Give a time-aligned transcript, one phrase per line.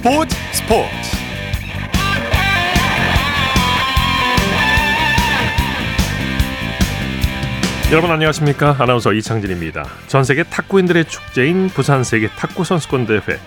[0.00, 0.88] 스포츠 스포츠.
[7.92, 8.76] 여러분 안녕하십니까?
[8.78, 9.84] 아나운서 이창진입니다.
[10.06, 13.38] 전 세계 탁구인들의 축제인 부산 세계 탁구 선수권 대회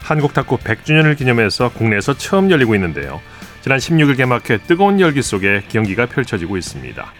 [0.00, 3.20] 한국 탁구 100주년을 기념해서 국내에서 처음 열리고 있는데요.
[3.60, 7.12] 지난 16일 개막해 뜨거운 열기 속에 경기가 펼쳐지고 있습니다.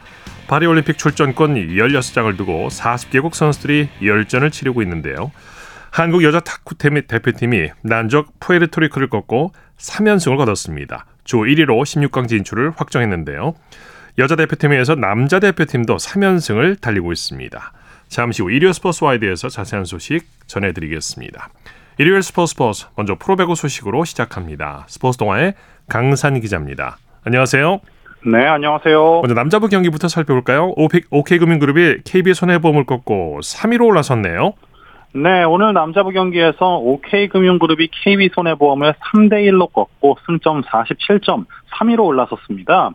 [0.47, 5.31] 파리올림픽 출전권 16장을 두고 40개국 선수들이 열전을 치르고 있는데요
[5.91, 11.07] 한국 여자 탁구 대표팀이 난적 푸에르토리코를 꺾고 3연승을 거뒀습니다.
[11.25, 13.55] 조 1위로 16강 진출을 확정했는데요.
[14.19, 17.73] 여자 대표팀에서 남자 대표팀도 3연승을 달리고 있습니다.
[18.09, 21.51] 잠시 후 일요 스포츠 와이드에서 자세한 소식 전해드리겠습니다.
[21.99, 24.85] 일요일 스포츠 스포츠 먼저 프로배구 소식으로 시작합니다.
[24.89, 25.55] 스포츠 동아의
[25.89, 26.99] 강산 기자입니다.
[27.25, 27.81] 안녕하세요.
[28.27, 29.21] 네, 안녕하세요.
[29.21, 30.75] 먼저 남자부 경기부터 살펴볼까요?
[31.11, 34.55] OK금융그룹이 KB손해보험을 꺾고 3위로 올라섰네요.
[35.15, 42.91] 네, 오늘 남자부 경기에서 OK금융그룹이 KB손해보험을 3대1로 꺾고 승점 47점 3위로 올라섰습니다.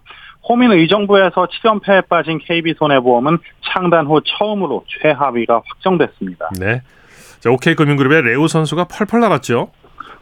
[0.47, 6.49] 호민 의정부에서 7연패에 빠진 KB손해보험은 창단 후 처음으로 최하위가 확정됐습니다.
[6.59, 6.81] 네.
[7.39, 9.71] 자, OK금융그룹의 레오 선수가 펄펄 나갔죠?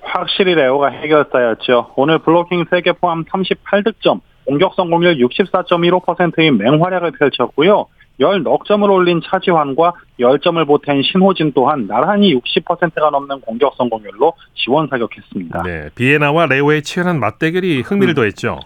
[0.02, 1.94] 확실히 레오가 해결사였죠.
[1.96, 7.88] 오늘 블로킹 3개 포함 38득점, 공격 성공률 64.15%의 맹활약을 펼쳤고요.
[8.22, 15.64] 10넉점을 올린 차지환과 10점을 보탠 신호진 또한 나란히 60%가 넘는 공격 성공률로 지원 사격했습니다.
[15.64, 18.16] 네, 비에나와 레오의 치열한 맞대결이 흥미를 음.
[18.16, 18.60] 더했죠.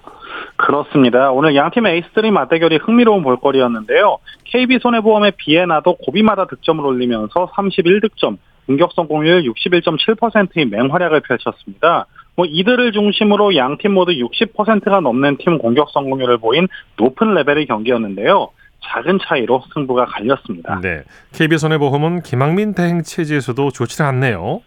[0.57, 1.31] 그렇습니다.
[1.31, 4.17] 오늘 양팀 에이스들이 맞대결이 흥미로운 볼거리였는데요.
[4.45, 12.07] KB손해보험의 비에나도 고비마다 득점을 올리면서 31득점, 공격 성공률 61.7%의 맹활약을 펼쳤습니다.
[12.35, 18.49] 뭐 이들을 중심으로 양 팀 모두 60%가 넘는 팀 공격 성공률을 보인 높은 레벨의 경기였는데요.
[18.87, 20.79] 작은 차이로 승부가 갈렸습니다.
[20.81, 21.03] 네.
[21.33, 24.61] KB손해보험은 김학민 대행 체제에서도 좋지 않네요.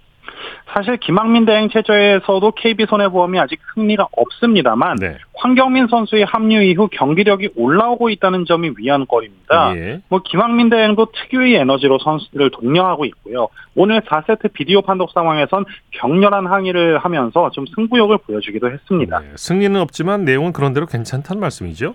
[0.72, 5.16] 사실 김학민 대행 체제에서도 KB손해보험이 아직 승리가 없습니다만 네.
[5.34, 9.76] 황경민 선수의 합류 이후 경기력이 올라오고 있다는 점이 위안거리입니다.
[9.76, 10.00] 예.
[10.08, 13.48] 뭐 김학민 대행도 특유의 에너지로 선수들을 독려하고 있고요.
[13.74, 19.20] 오늘 4세트 비디오 판독 상황에선 격렬한 항의를 하면서 좀 승부욕을 보여주기도 했습니다.
[19.20, 19.26] 네.
[19.36, 21.94] 승리는 없지만 내용은 그런대로 괜찮다는 말씀이죠?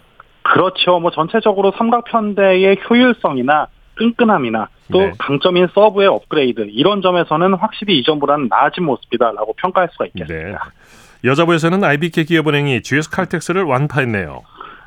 [0.53, 1.00] 그렇죠.
[1.00, 3.66] 뭐 전체적으로 삼각편대의 효율성이나
[3.96, 5.12] 끈끈함이나 또 네.
[5.18, 10.59] 강점인 서브의 업그레이드 이런 점에서는 확실히 이전보다는 나아진 모습이다라고 평가할 수가 있겠습니다.
[10.59, 11.28] 네.
[11.28, 14.44] 여자부에서는 IBK 기업은행이 GS 칼텍스를 완파했네요.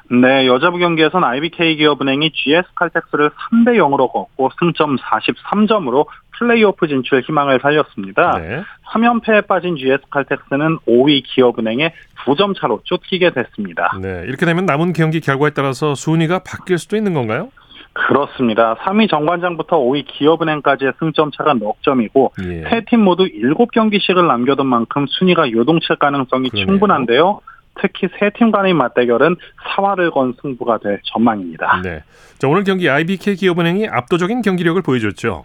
[0.08, 6.06] 네, 여자부 경기에서는 IBK 기업은행이 GS 칼텍스를 3대 0으로 꺾고 승점 43점으로
[6.38, 8.38] 플레이오프 진출 희망을 살렸습니다.
[8.38, 8.62] 네.
[8.92, 11.92] 3연패에 빠진 GS 칼텍스는 5위 기업은행에
[12.26, 13.96] 2점 차로 쫓기게 됐습니다.
[14.00, 17.50] 네, 이렇게 되면 남은 경기 결과에 따라서 순위가 바뀔 수도 있는 건가요?
[17.92, 18.74] 그렇습니다.
[18.76, 22.62] 3위 정관장부터 5위 기업은행까지의 승점 차가 넉 점이고 예.
[22.68, 26.66] 세팀 모두 7경기씩을 남겨둔 만큼 순위가 요동칠 가능성이 그러네요.
[26.66, 27.40] 충분한데요.
[27.80, 29.36] 특히 세 팀 간의 맞대결은
[29.74, 31.80] 사활을 건 승부가 될 전망입니다.
[31.82, 32.02] 네.
[32.38, 35.44] 자, 오늘 경기 IBK 기업은행이 압도적인 경기력을 보여줬죠.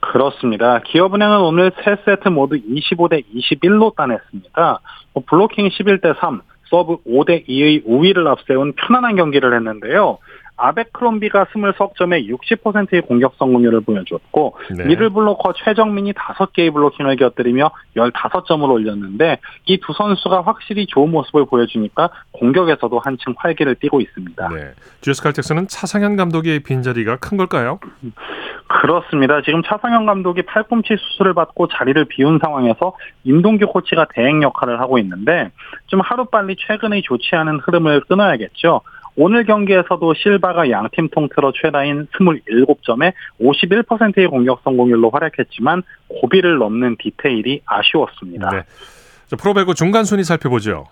[0.00, 0.80] 그렇습니다.
[0.80, 4.80] 기업은행은 오늘 세 세트 모두 25대 21로 따냈습니다.
[5.12, 10.18] 뭐 블로킹 11대 3, 서브 5대 2의 우위를 앞세운 편안한 경기를 했는데요.
[10.60, 14.84] 아베크롬비가 20석점에 60%의 공격 성공률을 보여줬고 네.
[14.84, 22.10] 미들 블로커 최정민이 5개의 블로킹을 곁들이며 15점을 올렸는데 이 두 선수가 확실히 좋은 모습을 보여주니까
[22.32, 24.48] 공격에서도 한층 활기를 띠고 있습니다.
[24.48, 24.72] 네.
[25.00, 27.80] GS 칼텍스는 차상현 감독의 빈자리가 큰 걸까요?
[28.68, 29.42] 그렇습니다.
[29.42, 32.92] 지금 차상현 감독이 팔꿈치 수술을 받고 자리를 비운 상황에서
[33.24, 35.50] 임동규 코치가 대행 역할을 하고 있는데
[35.86, 38.82] 좀 하루빨리 최근의 좋지 않은 흐름을 끊어야겠죠.
[39.22, 48.48] 오늘 경기에서도 실바가 양팀 통틀어 최다인 27점에 51%의 공격 성공률로 활약했지만 고비를 넘는 디테일이 아쉬웠습니다.
[48.48, 48.62] 네.
[49.36, 50.86] 프로배구 중간 순위 살펴보죠.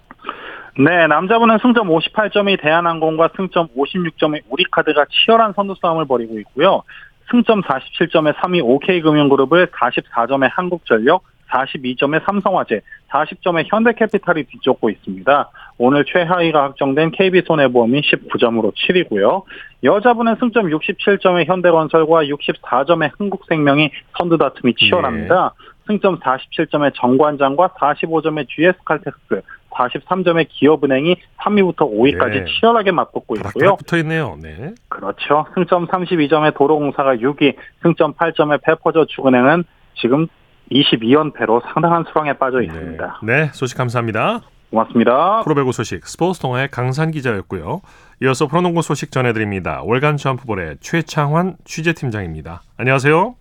[0.79, 6.83] 네, 남자분은 승점 58점의 대한항공과 승점 56점의 우리카드가 치열한 선두 싸움을 벌이고 있고요.
[7.31, 12.81] 승점 47점의 3위 OK금융그룹을 44점의 한국전력, 42점의 삼성화재,
[13.11, 15.51] 40점의 현대캐피탈이 뒤쫓고 있습니다.
[15.79, 19.45] 오늘 최하위가 확정된 KB손해보험이 19점으로 7위고요.
[19.85, 25.55] 여자분은 승점 67점의 현대건설과 64점의 흥국생명이 선두 다툼이 치열합니다.
[25.59, 25.69] 네.
[25.87, 32.45] 승점 47점의 정관장과 45점의 GS칼텍스, 43점의 기업은행이 3위부터 5위까지 네.
[32.45, 33.77] 치열하게 맞붙고 있고요.
[33.77, 34.37] 붙어 있네요.
[34.43, 34.75] 네.
[34.89, 35.47] 그렇죠.
[35.55, 39.65] 승점 32점의 도로공사가 6위, 승점 8점의 페퍼저축은행은
[39.95, 40.27] 지금
[40.71, 43.21] 22연패로 상당한 수렁에 빠져 있습니다.
[43.23, 44.41] 네, 네 소식 감사합니다.
[44.71, 45.43] 고맙습니다.
[45.45, 47.81] 프로배구 소식 스포츠 동아의 강산 기자였고요.
[48.23, 49.83] 이어서 프로농구 소식 전해드립니다.
[49.83, 52.63] 월간 점프볼의 최창환 취재팀장입니다.
[52.77, 53.35] 안녕하세요.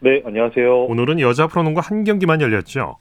[0.00, 0.84] 네, 안녕하세요.
[0.84, 2.96] 오늘은 여자 프로농구 한 경기만 열렸죠?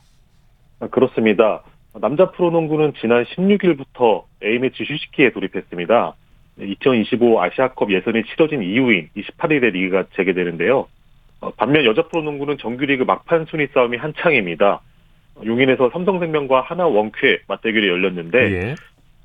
[0.79, 1.61] 아, 그렇습니다.
[1.99, 6.13] 남자 프로농구는 지난 16일부터 A매치 휴식기에 돌입했습니다.
[6.59, 10.87] 2025 아시아컵 예선이 치러진 이후인 28일에 리그가 재개되는데요.
[11.39, 14.81] 어, 반면 여자 프로농구는 정규리그 막판 순위 싸움이 한창입니다.
[15.45, 18.75] 용인에서 삼성생명과 하나 원큐의 맞대결이 열렸는데 예.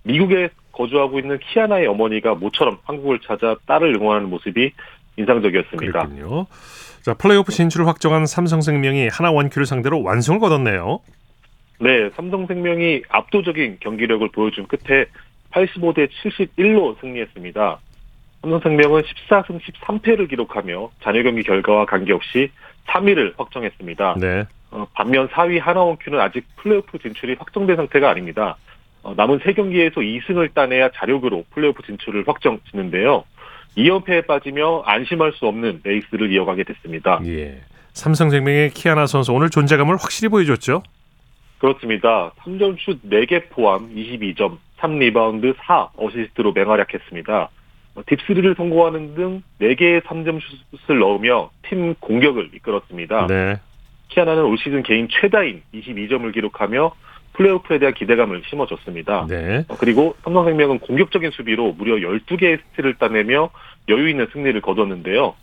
[0.04, 4.72] 미국에 거주하고 있는 키아나의 어머니가 모처럼 한국을 찾아 딸을 응원하는 모습이
[5.16, 5.92] 인상적이었습니다.
[5.92, 6.46] 그렇군요.
[7.02, 11.00] 자, 플레이오프 진출을 확정한 삼성생명이 하나 원큐를 상대로 완승을 거뒀네요.
[11.80, 15.06] 네, 삼성생명이 압도적인 경기력을 보여준 끝에
[15.50, 17.80] 85대 71로 승리했습니다.
[18.42, 22.50] 삼성생명은 14승 13패를 기록하며 잔여 경기 결과와 관계없이
[22.88, 24.16] 3위를 확정했습니다.
[24.18, 24.44] 네.
[24.72, 28.56] 어, 반면 4위 하나원큐는 아직 플레이오프 진출이 확정된 상태가 아닙니다.
[29.02, 33.24] 어, 남은 3경기에서 2승을 따내야 자력으로 플레이오프 진출을 확정 짓는데요.
[33.76, 37.20] 2연패에 빠지며 안심할 수 없는 레이스를 이어가게 됐습니다.
[37.26, 37.60] 예.
[37.92, 40.82] 삼성생명의 키아나 선수 오늘 존재감을 확실히 보여줬죠.
[41.58, 42.32] 그렇습니다.
[42.38, 47.50] 3점 슛 4개 포함 22점, 3리바운드 4 어시스트로 맹활약했습니다.
[47.94, 50.40] 어, deep three를 성공하는 등 4개의 3점
[50.86, 53.26] 슛을 넣으며 팀 공격을 이끌었습니다.
[53.26, 53.60] 네.
[54.08, 56.92] 키아나는 올 시즌 개인 최다인 22점을 기록하며
[57.34, 59.26] 플레이오프에 대한 기대감을 심어줬습니다.
[59.28, 59.64] 네.
[59.68, 63.50] 어, 그리고 삼성생명은 공격적인 수비로 무려 12개의 스틸을 따내며
[63.88, 65.34] 여유 있는 승리를 거뒀는데요.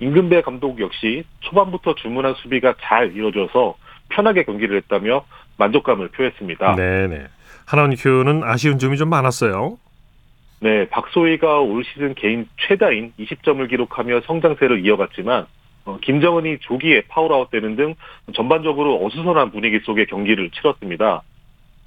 [0.00, 3.76] 임근배 감독 역시 초반부터 주문한 수비가 잘 이루어져서
[4.08, 5.24] 편하게 경기를 했다며
[5.56, 6.76] 만족감을 표했습니다.
[6.76, 7.26] 네, 네, 네.
[7.66, 9.78] 하나원 큐는 아쉬운 점이 좀 많았어요.
[10.64, 15.44] 네, 박소희가 올 시즌 개인 최다인 20점을 기록하며 성장세를 이어갔지만
[15.84, 17.94] 어, 김정은이 조기에 파울아웃 되는 등
[18.34, 21.22] 전반적으로 어수선한 분위기 속에 경기를 치렀습니다.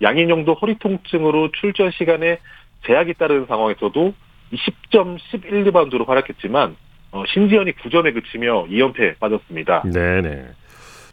[0.03, 2.37] 양인영도 허리 통증으로 출전 시간에
[2.85, 4.13] 제약이 따르는 상황에서도
[4.53, 6.75] 20점 11리바운드로 활약했지만
[7.13, 9.85] 어, 신지현이 9점에 그치며 2연패에 빠졌습니다.
[9.91, 10.49] 네네.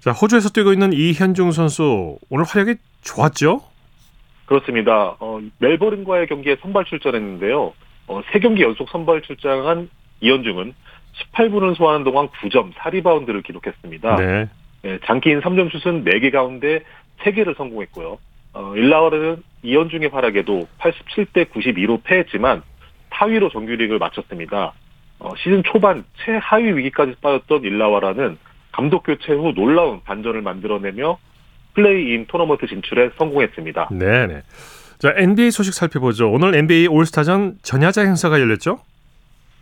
[0.01, 3.63] 자 호주에서 뛰고 있는 이현중 선수 오늘 활약이 좋았죠?
[4.47, 5.17] 그렇습니다.
[5.21, 7.73] 어, 멜버른과의 경기에 선발 출전했는데요.
[8.07, 9.89] 어, 3경기 연속 선발 출장한
[10.21, 10.75] 이현중은
[11.35, 14.17] 18분을 소화하는 동안 9점 4리바운드를 기록했습니다.
[14.17, 14.49] 네.
[14.83, 16.83] 네, 장기인 3점 슛은 4개 가운데
[17.21, 18.19] 3개를 성공했고요.
[18.53, 22.63] 어, 일라와르는 이현중의 활약에도 87대 92로 패했지만
[23.11, 24.75] 4위로 정규리그를 마쳤습니다.
[25.21, 28.37] 어, 시즌 초반 최하위 위기까지 빠졌던 일라와라는
[28.73, 31.19] 감독 교체 후 놀라운 반전을 만들어내며
[31.75, 33.89] 플레이인 토너먼트 진출에 성공했습니다.
[33.93, 34.43] 네 네.
[34.99, 36.31] 자 NBA 소식 살펴보죠.
[36.31, 38.81] 오늘 NBA 올스타전 전야자 행사가 열렸죠?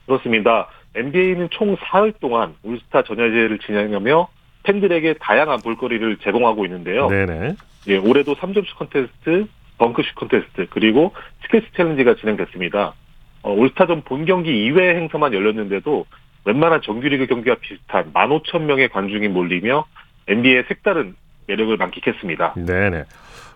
[0.06, 0.68] 그렇습니다.
[0.94, 4.28] NBA는 총 4일 동안 올스타 전야제를 진행하며
[4.64, 7.08] 팬들에게 다양한 볼거리를 제공하고 있는데요.
[7.08, 7.54] 네네.
[7.88, 9.46] 예, 올해도 3점슛 컨테스트,
[9.78, 12.94] 덩크슛 컨테스트, 그리고 Skills Challenge가 진행됐습니다.
[13.42, 16.06] 어, 올스타전 본 경기 이외의 행사만 열렸는데도
[16.44, 19.84] 웬만한 정규리그 경기와 비슷한 15,000명의 관중이 몰리며
[20.28, 21.16] NBA의 색다른
[21.46, 22.54] 매력을 만끽했습니다.
[22.54, 23.04] 네네.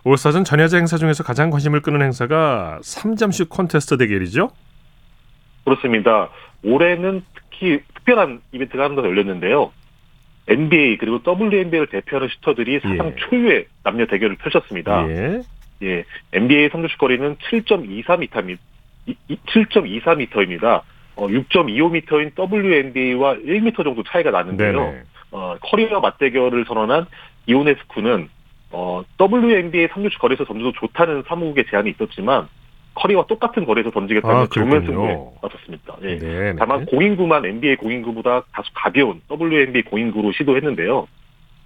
[0.03, 4.49] 올스타전 전야제 행사 중에서 가장 관심을 끄는 행사가 3점슛 콘테스트 대결이죠?
[5.65, 6.29] 그렇습니다.
[6.63, 9.71] 올해는 특히 특별한 이벤트가 하나 더 열렸는데요.
[10.47, 13.15] NBA 그리고 WNBA를 대표하는 슈터들이 사상 예.
[13.15, 15.05] 초유의 남녀 대결을 펼쳤습니다.
[15.05, 15.41] 네.
[15.83, 15.87] 예.
[15.87, 18.57] 예, NBA 선두슛 거리는 7.24m,
[19.29, 20.81] 7.24m입니다.
[21.15, 24.71] 어, 6.25m인 WNBA와 1m 정도 차이가 나는데요.
[24.71, 25.03] 네네.
[25.31, 27.05] 어, 커리어 맞대결을 선언한
[27.47, 28.29] 이오네스쿠는
[28.71, 32.47] 어, WNBA 3루슛 거리에서 던져도 좋다는 사무국의 제안이 있었지만
[32.93, 34.85] 커리와 똑같은 거리에서 던지겠다는 아, 정면.
[34.85, 35.95] 승부에 맞췄습니다.
[36.03, 36.17] 예.
[36.17, 36.55] 네네.
[36.57, 41.07] 다만 공인구만 NBA 공인구보다 다소 가벼운 WNBA 공인구로 시도했는데요.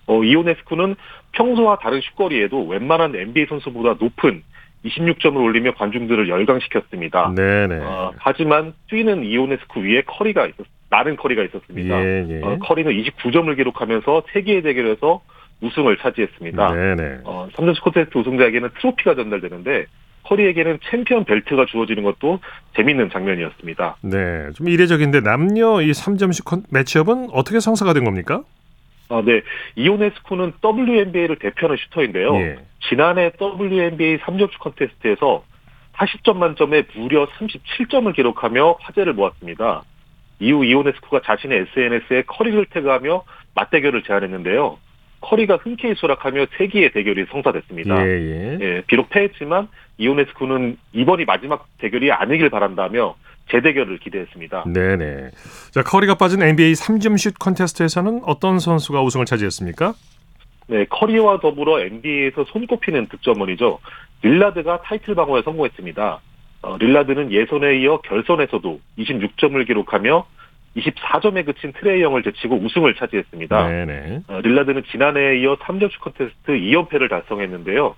[0.08, 0.96] 어, 이오네스쿠는
[1.32, 4.44] 평소와 다른 슛거리에도 웬만한 NBA 선수보다 높은
[4.84, 7.34] 26점을 올리며 관중들을 열광시켰습니다.
[7.36, 7.78] 네네.
[7.78, 12.04] 어, 하지만 뛰는 이오네스쿠 위에 커리가 있었, 나른 커리가 있었습니다.
[12.04, 12.42] 예, 예.
[12.42, 15.22] 어, 커리는 29점을 기록하면서 세계의 대결에서
[15.62, 16.74] 우승을 차지했습니다.
[16.74, 17.20] 네네.
[17.24, 19.86] 어, 3점슛 콘테스트 우승자에게는 트로피가 전달되는데
[20.24, 22.40] 커리에게는 챔피언 벨트가 주어지는 것도
[22.76, 23.98] 재밌는 장면이었습니다.
[24.02, 24.50] 네.
[24.56, 28.44] 좀 이례적인데 남녀 이 3점슛 컨- matchup은 어떻게 성사가 된 겁니까?
[29.10, 29.42] 아, 네.
[29.76, 32.36] 이오네스쿠는 WNBA를 대표하는 슈터인데요.
[32.38, 32.56] 예.
[32.88, 35.44] 지난해 WNBA 3점슛 컨테스트에서
[35.94, 39.84] 40점 만점에 무려 37점을 기록하며 화제를 모았습니다.
[40.40, 44.78] 이후 이오네스쿠가 자신의 SNS에 커리를 태그하며 맞대결을 제안했는데요.
[45.22, 48.06] 커리가 흔쾌히 수락하며 세기의 대결이 성사됐습니다.
[48.06, 48.58] 예, 예.
[48.60, 53.16] 예, 비록 패했지만 이오네스쿠는 이번이 마지막 대결이 아니길 바란다며
[53.50, 54.66] 재대결을 기대했습니다.
[54.68, 55.32] 네네.
[55.72, 59.94] 자, 커리가 빠진 NBA 3점슛 컨테스트에서는 어떤 선수가 우승을 차지했습니까?
[60.68, 63.80] 네, 커리와 더불어 NBA에서 손꼽히는 득점원이죠.
[64.22, 66.22] 릴라드가 타이틀 방어에 성공했습니다.
[66.64, 70.26] 어, 릴라드는 예선에 이어 결선에서도 26점을 기록하며
[70.78, 73.68] 24점에 그친 트레이영을 제치고 우승을 차지했습니다.
[73.68, 74.22] 네네.
[74.28, 77.96] 어, 릴라드는 지난해에 이어 3점슛 컨테스트 2연패를 달성했는데요.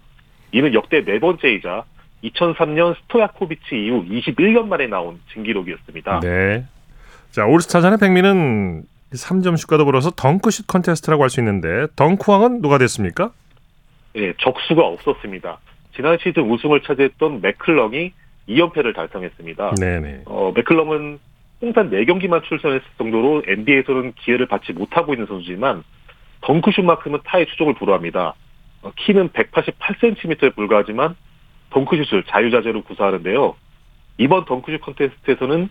[0.53, 1.83] 이는 역대 네 번째이자
[2.23, 6.21] 2003년 스토야코비치 이후 21년 만에 나온 진기록이었습니다.
[6.21, 6.65] 네.
[7.31, 13.31] 자, 올스타전의 백미는 3점 슛과 더불어서 덩크슛 컨테스트라고 할 수 있는데 덩크왕은 누가 됐습니까?
[14.15, 15.59] 예, 적수가 없었습니다.
[15.95, 18.13] 지난 시즌 우승을 차지했던 맥클렁이
[18.49, 19.75] 2연패를 달성했습니다.
[19.79, 20.21] 네네.
[20.25, 21.19] 어, 맥클럼은
[21.63, 25.85] 통산 4경기만 출전했을 정도로 NBA에서는 기회를 받지 못하고 있는 선수지만
[26.41, 28.35] 덩크슛만큼은 타의 추종을 불허합니다.
[28.81, 31.15] 어, 키는 188cm에 불과하지만
[31.69, 33.55] 덩크슛을 자유자재로 구사하는데요.
[34.17, 35.69] 이번 덩크슛 컨테스트에서는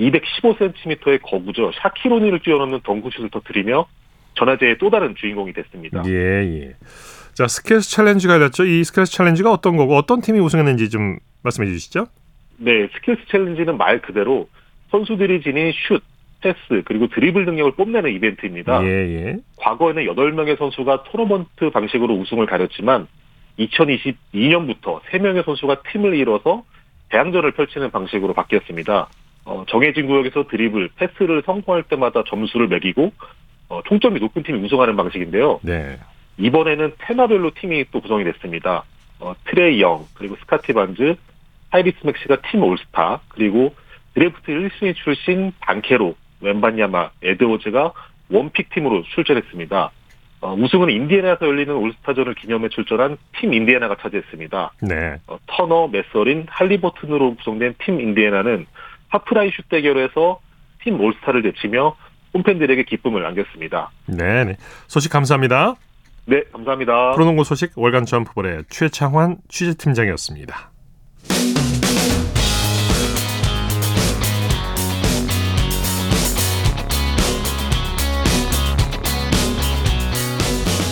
[0.00, 1.72] 215cm의 거구죠.
[1.74, 3.86] 샤키로니를 뛰어넘는 덩크슛을 터뜨리며
[4.38, 6.02] 전화제의 또 다른 주인공이 됐습니다.
[6.06, 6.74] 예, 예.
[7.34, 8.64] 자, Skills Challenge가 열렸죠.
[8.64, 12.06] 이 Skills Challenge가 어떤 거고 어떤 팀이 우승했는지 좀 말씀해 주시죠.
[12.56, 14.48] 네, Skills Challenge는 말 그대로
[14.94, 16.00] 선수들이 지닌 슛,
[16.40, 18.84] 패스, 그리고 드리블 능력을 뽐내는 이벤트입니다.
[18.84, 19.36] 예, 예.
[19.56, 23.08] 과거에는 8명의 선수가 토너먼트 방식으로 우승을 가렸지만
[23.58, 26.62] 2022년부터 3명의 선수가 팀을 이뤄서
[27.08, 29.08] 대항전을 펼치는 방식으로 바뀌었습니다.
[29.46, 33.12] 어, 정해진 구역에서 드리블, 패스를 성공할 때마다 점수를 매기고
[33.70, 35.58] 어, 총점이 높은 팀이 우승하는 방식인데요.
[35.62, 35.98] 네.
[36.38, 38.84] 이번에는 테마별로 팀이 또 구성이 됐습니다.
[39.18, 41.16] 어, 트레이 영, 그리고 스카티 반즈,
[41.70, 43.74] 타이리스 맥시가 팀 올스타, 그리고
[44.14, 47.92] 드래프트 1순위 출신 반케로, 웸반야마, 에드워즈가
[48.30, 49.90] one pick 팀으로 출전했습니다.
[50.40, 54.72] 어, 우승은 인디애나에서 열리는 올스타전을 기념해 출전한 팀 인디애나가 차지했습니다.
[54.82, 55.16] 네.
[55.26, 58.66] 어, 터너, 매서린, 할리버튼으로 구성된 팀 인디애나는
[59.08, 60.40] 하프라이 슛 대결에서
[60.82, 61.96] 팀 올스타를 제치며
[62.34, 63.90] 홈팬들에게 기쁨을 안겼습니다.
[64.06, 64.56] 네, 네.
[64.86, 65.76] 소식 감사합니다.
[66.26, 67.12] 네, 감사합니다.
[67.12, 70.73] 프로농구 소식 월간 점프볼의 최창환 취재팀장이었습니다.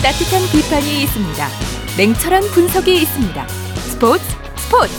[0.02, 1.47] 따뜻한 비판이 있습니다.
[1.97, 3.47] 냉철한 분석이 있습니다.
[3.87, 4.25] 스포츠
[4.59, 4.90] 스포츠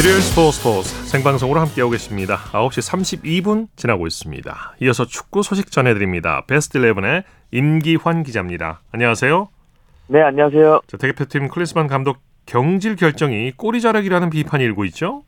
[0.00, 2.36] 일요일 스포츠 스포츠 생방송으로 함께하고 계십니다.
[2.52, 4.76] 9시 32분 지나고 있습니다.
[4.80, 6.44] 이어서 축구 소식 전해드립니다.
[6.46, 8.80] 베스트 11의 임기환 기자입니다.
[8.92, 9.48] 안녕하세요.
[10.08, 10.80] 네, 안녕하세요.
[10.86, 15.24] 자, 대표팀 클리스만 감독 경질 결정이 꼬리 자르기라는 비판이 일고 있죠?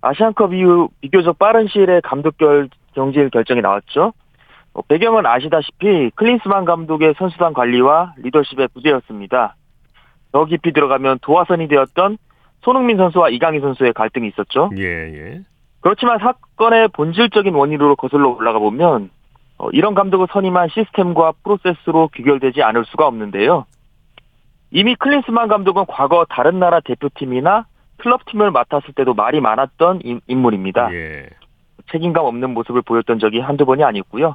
[0.00, 4.14] 아시안컵 이후 비교적 빠른 시일에 감독 결, 경질 결정이 나왔죠.
[4.74, 9.56] 어, 배경은 아시다시피 클린스만 감독의 선수단 관리와 리더십의 부재였습니다.
[10.32, 12.18] 더 깊이 들어가면 도화선이 되었던
[12.62, 14.70] 손흥민 선수와 이강인 선수의 갈등이 있었죠.
[14.76, 15.40] 예, 예.
[15.80, 19.10] 그렇지만 사건의 본질적인 원인으로 거슬러 올라가 보면
[19.58, 23.66] 어, 이런 감독을 선임한 시스템과 프로세스로 귀결되지 않을 수가 없는데요.
[24.72, 27.66] 이미 클린스만 감독은 과거 다른 나라 대표팀이나
[27.98, 30.92] 클럽팀을 맡았을 때도 말이 많았던 인- 인물입니다.
[30.92, 31.28] 예.
[31.92, 34.34] 책임감 없는 모습을 보였던 적이 한두 번이 아니고요.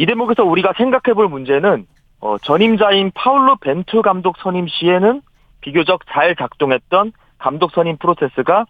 [0.00, 1.84] 이 대목에서 우리가 생각해 볼 문제는
[2.20, 5.20] 어, 전임자인 파울로 벤투 감독 선임 시에는
[5.60, 8.64] 비교적 잘 작동했던 감독 선임 프로세스가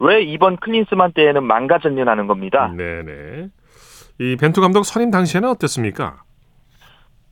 [0.00, 2.70] 왜 이번 클린스만 때에는 망가졌냐는 겁니다.
[2.76, 3.48] 네, 네.
[4.18, 6.16] 이 벤투 감독 선임 당시에는 어땠습니까?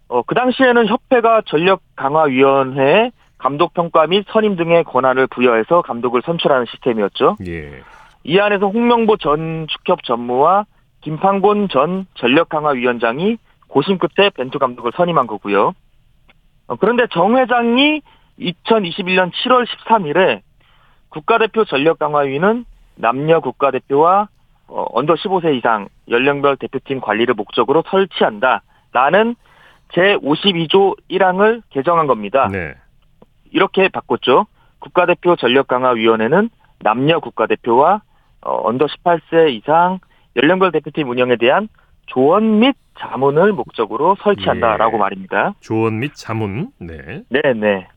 [0.09, 6.23] 어, 그 당시에는 협회가 전력 강화 위원회에 감독 평가 및 선임 등의 권한을 부여해서 감독을
[6.25, 7.37] 선출하는 시스템이었죠.
[7.47, 7.83] 예.
[8.25, 10.65] 이 안에서 홍명보 전 축협 전무와
[11.03, 13.37] 김판곤 전 전력강화위원장이
[13.69, 15.75] 고심 끝에 벤투 감독을 선임한 거고요.
[16.69, 18.03] 어, 그런데 정 회장이
[18.39, 20.41] 2021년 7월 13일에
[21.09, 22.65] 국가대표 전력강화위는
[22.97, 24.29] 남녀 국가대표와
[24.69, 29.37] 어, 언더 15세 이상 연령별 대표팀 관리를 목적으로 설치한다 라는
[29.93, 32.49] 제52조 1항을 개정한 겁니다.
[32.51, 32.75] 네.
[33.51, 34.47] 이렇게 바꿨죠.
[34.79, 36.49] 국가대표 전력강화위원회는
[36.81, 38.03] 남녀 국가대표와
[38.43, 40.01] 어, under 18세 이상
[40.37, 41.69] 연령별 대표팀 운영에 대한
[42.07, 44.99] 조언 및 자문을 목적으로 설치한다라고 예.
[44.99, 45.55] 말입니다.
[45.61, 46.71] 조언 및 자문.
[46.79, 47.23] 네.
[47.29, 47.89] 네 네.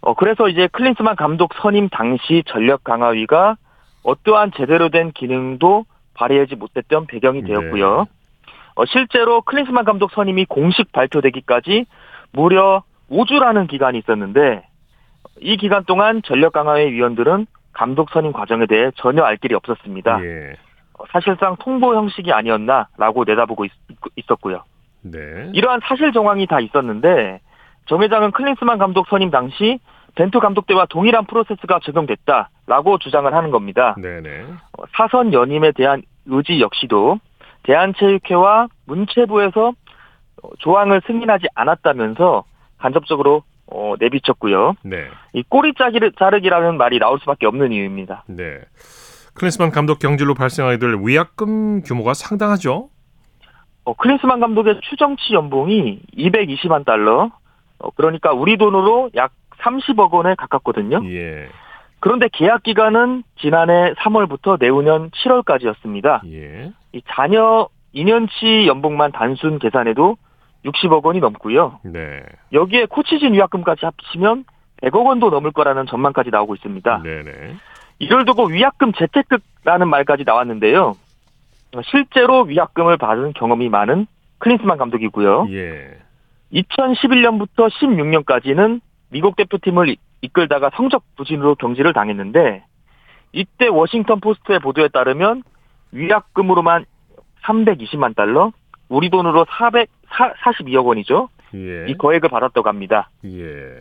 [0.00, 3.56] 어, 그래서 이제 클린스만 감독 선임 당시 전력 강화위가
[4.02, 7.48] 어떠한 제대로 된 기능도 발휘하지 못했던 배경이 네.
[7.48, 8.06] 되었고요.
[8.76, 11.86] 어, 실제로 클린스만 감독 선임이 공식 발표되기까지
[12.32, 14.66] 무려 5주라는 기간이 있었는데
[15.40, 20.24] 이 기간 동안 전력 강화회 위원들은 감독 선임 과정에 대해 전혀 알 길이 없었습니다.
[20.24, 20.56] 예.
[20.98, 23.72] 어, 사실상 통보 형식이 아니었나라고 내다보고 있,
[24.28, 24.64] 었고요
[25.02, 25.50] 네.
[25.52, 27.40] 이러한 사실 정황이 다 있었는데
[27.86, 29.78] 정 회장은 클린스만 감독 선임 당시
[30.16, 33.94] 벤투 감독 때와 동일한 프로세스가 적용됐다라고 주장을 하는 겁니다.
[33.98, 34.44] 네, 네.
[34.78, 37.20] 어, 사선 연임에 대한 의지 역시도
[37.64, 42.44] 대한체육회와 문체부에서 어, 조항을 승인하지 않았다면서
[42.78, 44.74] 간접적으로 어, 내비쳤고요.
[44.84, 45.08] 네.
[45.32, 48.24] 이 꼬리 자르기, 자르기라는 말이 나올 수밖에 없는 이유입니다.
[48.28, 48.60] 네.
[49.36, 52.88] 클린스만 감독 경질로 발생하게 될 위약금 규모가 상당하죠.
[53.84, 57.30] 어, 클린스만 감독의 추정치 연봉이 220만 달러,
[57.78, 61.02] 어, 그러니까 우리 돈으로 약 30억 원에 가깝거든요.
[61.04, 61.48] 예,
[62.00, 66.22] 그런데 계약 기간은 지난해 3월부터 내후년 7월까지였습니다.
[66.32, 70.16] 예, 이 자녀 2년치 연봉만 단순 계산해도
[70.64, 71.80] 60억 원이 넘고요.
[71.84, 74.44] 네, 여기에 코치진 위약금까지 합치면
[74.82, 77.02] 100억 원도 넘을 거라는 전망까지 나오고 있습니다.
[77.04, 77.56] 네, 네,
[77.98, 80.96] 이를 두고 위약금 재테크라는 말까지 나왔는데요.
[81.74, 84.06] 어, 실제로 위약금을 받은 경험이 많은
[84.38, 85.48] 클린스만 감독이고요.
[85.50, 85.96] 예,
[86.52, 92.64] 2011년부터 16년까지는 미국 대표팀을 이- 이끌다가 성적 부진으로 경질을 당했는데
[93.32, 95.42] 이때 워싱턴 포스트의 보도에 따르면
[95.92, 96.84] 위약금으로만
[97.42, 98.52] 320만 달러,
[98.88, 101.28] 우리 돈으로 442억 원이죠.
[101.54, 103.08] 예, 이 거액을 받았다고 합니다.
[103.24, 103.80] 예.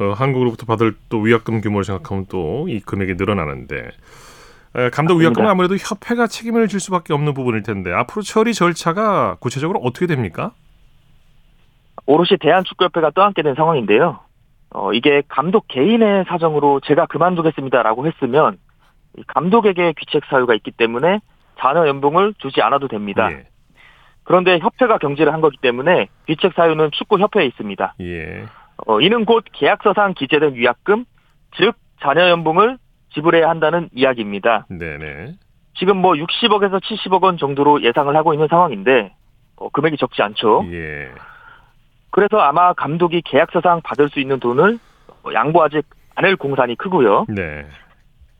[0.00, 3.76] 어, 한국으로부터 받을 또 위약금 규모를 생각하면 또 이 금액이 늘어나는데
[4.76, 5.20] 에, 감독 맞습니다.
[5.20, 10.52] 위약금은 아무래도 협회가 책임을 질 수밖에 없는 부분일 텐데 앞으로 처리 절차가 구체적으로 어떻게 됩니까?
[12.06, 14.20] 오롯이 대한축구협회가 떠안게 된 상황인데요.
[14.72, 18.58] 어, 이게 감독 개인의 사정으로 제가 그만두겠습니다라고 했으면
[19.18, 21.20] 이 감독에게 귀책 사유가 있기 때문에
[21.58, 23.28] 자녀 연봉을 주지 않아도 됩니다.
[23.32, 23.44] 예,
[24.22, 27.94] 그런데 협회가 경질을 한 거기 때문에 귀책 사유는 축구협회에 있습니다.
[28.00, 28.44] 예,
[28.86, 31.04] 어, 이는 곧 계약서상 기재된 위약금,
[31.56, 32.78] 즉 자녀 연봉을
[33.14, 34.66] 지불해야 한다는 이야기입니다.
[34.68, 35.34] 네, 네,
[35.74, 39.12] 지금 뭐 60억에서 70억 원 정도로 예상을 하고 있는 상황인데
[39.56, 40.64] 어, 금액이 적지 않죠.
[40.70, 41.10] 예,
[42.10, 44.78] 그래서 아마 감독이 계약서상 받을 수 있는 돈을
[45.24, 45.82] 어, 양보하지
[46.16, 47.26] 않을 공산이 크고요.
[47.28, 47.66] 네,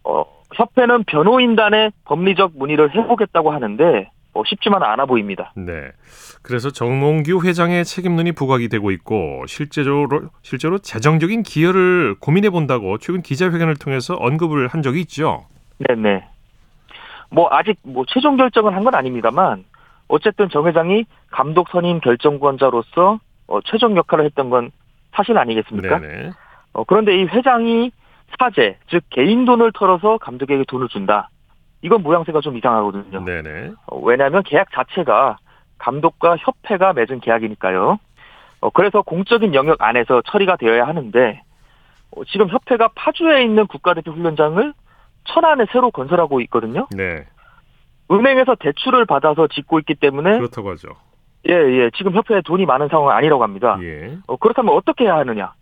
[0.04, 5.52] 어, 협회는 변호인단의 법리적 문의를 해보겠다고 하는데 어, 쉽지만은 않아 보입니다.
[5.56, 5.90] 네.
[6.42, 10.06] 그래서 정몽규 회장의 책임론이 부각이 되고 있고 실제로
[10.42, 15.46] 실제로 재정적인 기여를 고민해 본다고 최근 기자회견을 통해서 언급을 한 적이 있죠.
[15.78, 16.24] 네 네.
[17.30, 19.64] 뭐 아직 뭐 최종 결정을 한건 아닙니다만
[20.08, 24.70] 어쨌든 정 회장이 감독 선임 결정권자로서 어, 최종 역할을 했던 건
[25.12, 25.98] 사실 아니겠습니까?
[25.98, 26.30] 네네.
[26.72, 27.90] 어, 그런데 이 회장이
[28.38, 31.30] 사재, 즉 개인 돈을 털어서 감독에게 돈을 준다.
[31.82, 33.24] 이건 모양새가 좀 이상하거든요.
[33.24, 33.72] 네네.
[33.86, 35.38] 어, 왜냐하면 계약 자체가
[35.78, 37.98] 감독과 협회가 맺은 계약이니까요.
[38.60, 41.42] 어, 그래서 공적인 영역 안에서 처리가 되어야 하는데
[42.12, 44.74] 어, 지금 협회가 파주에 있는 국가대표 훈련장을
[45.24, 46.86] 천안에 새로 건설하고 있거든요.
[46.90, 47.26] 네.
[48.10, 50.88] 은행에서 대출을 받아서 짓고 있기 때문에 그렇다고 하죠.
[51.48, 53.78] 예, 예, 지금 협회에 돈이 많은 상황은 아니라고 합니다.
[53.82, 54.18] 예.
[54.26, 55.54] 어, 그렇다면 어떻게 해야 하느냐?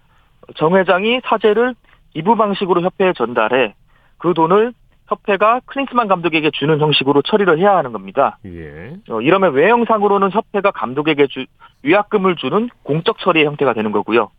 [0.56, 1.74] 정 회장이 사재를
[2.14, 3.74] 기부 방식으로 협회에 전달해
[4.16, 4.72] 그 돈을
[5.08, 8.38] 협회가 클린스만 감독에게 주는 형식으로 처리를 해야 하는 겁니다.
[8.44, 8.94] 예.
[9.08, 11.46] 어, 이러면 외형상으로는 협회가 감독에게 주,
[11.82, 14.30] 위약금을 주는 공적 처리의 형태가 되는 거고요.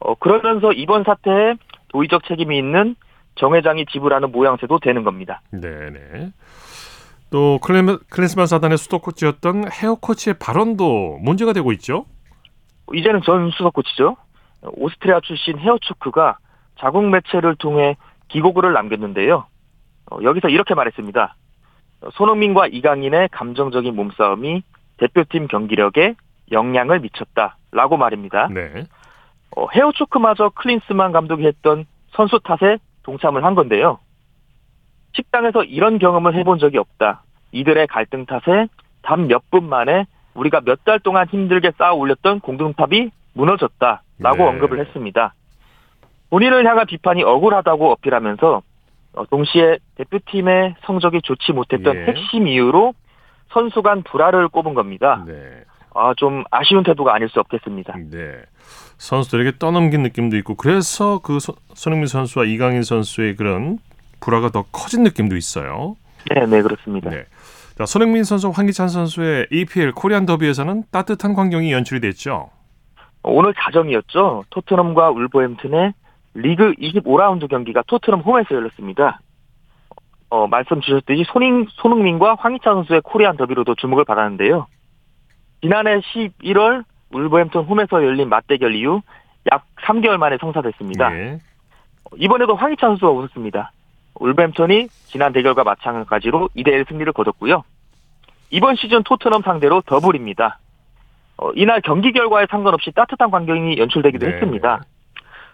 [0.00, 1.54] 어, 그러면서 이번 사태에
[1.88, 2.94] 도의적 책임이 있는
[3.36, 5.40] 정 회장이 지불하는 모양새도 되는 겁니다.
[5.50, 6.32] 네네.
[7.30, 12.04] 또 클린스만 사단의 수도 코치였던 헤어 코치의 발언도 문제가 되고 있죠.
[12.92, 14.16] 이제는 전 수석 코치죠.
[14.60, 16.36] 어, 오스트리아 출신 헤어 초크가
[16.78, 17.96] 자국 매체를 통해
[18.28, 19.46] 기고글을 남겼는데요.
[20.12, 21.34] 어, 여기서 이렇게 말했습니다.
[22.02, 24.62] 어, 손흥민과 이강인의 감정적인 몸싸움이
[24.98, 26.14] 대표팀 경기력에
[26.50, 28.48] 영향을 미쳤다라고 말입니다.
[28.48, 28.84] 네.
[29.56, 33.98] 어, 헤어 초크마저 클린스만 감독이 했던 선수 탓에 동참을 한 건데요.
[35.14, 37.22] 식당에서 이런 경험을 해본 적이 없다.
[37.52, 38.68] 이들의 갈등 탓에
[39.02, 44.44] 단 몇 분 만에 우리가 몇 달 동안 힘들게 쌓아 올렸던 공동탑이 무너졌다라고 네.
[44.44, 45.34] 언급을 했습니다.
[46.30, 48.62] 본인을 향한 비판이 억울하다고 어필하면서 어,
[49.30, 52.04] 동시에 대표팀의 성적이 좋지 못했던 예.
[52.06, 52.94] 핵심 이유로
[53.52, 55.24] 선수 간 불화를 꼽은 겁니다.
[55.26, 55.34] 네.
[55.94, 57.94] 아, 좀 아쉬운 태도가 아닐 수 없겠습니다.
[58.10, 58.32] 네.
[58.96, 63.78] 선수들에게 떠넘긴 느낌도 있고 그래서 그 소- 손흥민 선수와 이강인 선수의 그런
[64.20, 65.96] 불화가 더 커진 느낌도 있어요.
[66.34, 67.10] 네, 네, 그렇습니다.
[67.10, 67.24] 네.
[67.76, 72.50] 자, 손흥민 선수, 황기찬 선수의 EPL 코리안 더비에서는 따뜻한 광경이 연출이 됐죠.
[73.24, 74.44] 오늘 자정이었죠.
[74.50, 75.92] 토트넘과 울버햄튼의
[76.34, 79.20] 리그 25라운드 경기가 토트넘 홈에서 열렸습니다.
[80.30, 84.66] 어, 말씀 주셨듯이 손흥, 손흥민과 황희찬 선수의 코리안 더비로도 주목을 받았는데요.
[85.60, 89.02] 지난해 11월 울버햄튼 홈에서 열린 맞대결 이후
[89.52, 91.14] 약 3개월 만에 성사됐습니다.
[91.14, 91.38] 예.
[92.16, 93.72] 이번에도 황희찬 선수가 웃었습니다.
[94.14, 97.62] 울버햄턴이 지난 대결과 마찬가지로 2대1 승리를 거뒀고요.
[98.50, 100.58] 이번 시즌 토트넘 상대로 더블입니다.
[101.38, 104.32] 어, 이날 경기 결과에 상관없이 따뜻한 광경이 연출되기도 네.
[104.32, 104.82] 했습니다.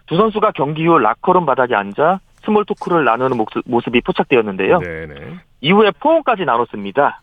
[0.09, 4.79] 두 선수가 경기 후 라커룸 바닥에 앉아 small talk를 나누는 모습, 모습이 포착되었는데요.
[4.79, 5.39] 네네.
[5.61, 7.21] 이후에 포옹까지 나눴습니다.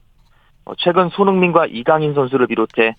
[0.64, 2.94] 어, 최근 손흥민과 이강인 선수를 비롯해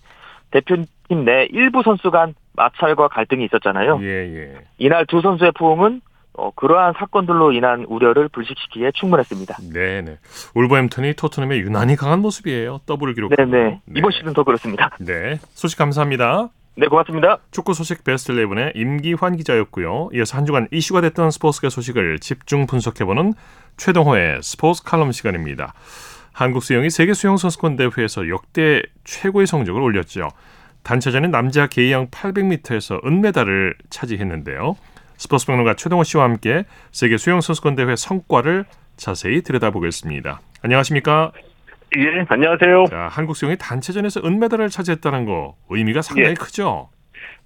[0.51, 3.99] 대표팀 내 일부 선수 간 마찰과 갈등이 있었잖아요.
[4.01, 4.53] 예, 예.
[4.77, 6.01] 이날 두 선수의 포옹은
[6.33, 9.57] 어, 그러한 사건들로 인한 우려를 불식시키기에 충분했습니다.
[9.73, 10.17] 네네.
[10.53, 12.81] 울버햄튼이 토트넘에 유난히 강한 모습이에요.
[12.85, 13.33] 더블 기록.
[13.35, 13.81] 네네.
[13.95, 14.89] 이번 시즌 더 그렇습니다.
[14.99, 15.37] 네.
[15.53, 16.49] 소식 감사합니다.
[16.79, 17.39] 네, 고맙습니다.
[17.49, 20.11] 축구 소식 베스트 11의 임기환 기자였고요.
[20.13, 23.33] 이어서 한 주간 이슈가 됐던 스포츠계 소식을 집중 분석해보는
[23.77, 25.73] 최동호의 스포츠 칼럼 시간입니다.
[26.33, 30.27] 한국 수영이 세계 수영 선수권 대회에서 역대 최고의 성적을 올렸죠.
[30.83, 34.75] 단체전인 남자 개영 800m에서 은메달을 차지했는데요.
[35.17, 38.65] 스포츠 평론가 최동호 씨와 함께 세계 수영 선수권 대회 성과를
[38.97, 40.41] 자세히 들여다보겠습니다.
[40.61, 41.31] 안녕하십니까?
[41.95, 42.85] 예, 안녕하세요.
[42.89, 46.33] 자, 한국 수영이 단체전에서 은메달을 차지했다는 거 의미가 상당히 예.
[46.33, 46.89] 크죠.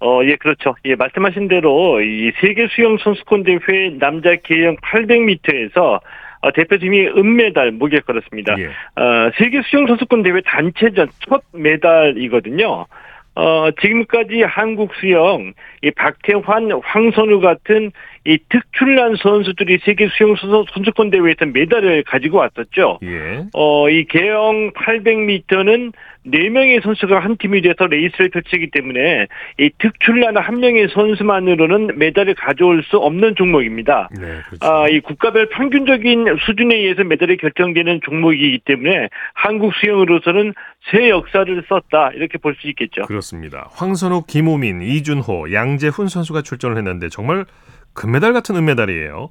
[0.00, 0.74] 어, 예, 그렇죠.
[0.84, 6.00] 예, 말씀하신 대로 이 세계 수영 선수권 대회 남자 계영 800m에서
[6.40, 8.56] 어, 대표팀이 은메달 목에 걸었습니다.
[8.58, 8.66] 예.
[8.66, 12.86] 어, 세계 수영 선수권 대회 단체전 첫 메달이거든요.
[13.34, 17.92] 어, 지금까지 한국 수영, 이 박태환, 황선우 같은
[18.24, 23.00] 이 특출난 선수들이 세계 수영 선수- 선수권 대회에서 메달을 가지고 왔었죠.
[23.02, 23.44] 예.
[23.52, 25.92] 어, 이 개영 800m는
[26.24, 29.26] 네명의 선수가 한 팀이 돼서 레이스를 펼치기 때문에
[29.58, 34.08] 이 특출난 한 명의 선수만으로는 메달을 가져올 수 없는 종목입니다.
[34.12, 34.58] 네, 그렇죠.
[34.60, 40.54] 아, 이 국가별 평균적인 수준에 의해서 메달이 결정되는 종목이기 때문에 한국 수영으로서는
[40.92, 43.02] 새 역사를 썼다 이렇게 볼 수 있겠죠.
[43.06, 43.68] 그렇습니다.
[43.72, 47.46] 황선욱, 김우민, 이준호, 양재훈 선수가 출전을 했는데 정말
[47.94, 49.30] 금메달 같은 은메달이에요.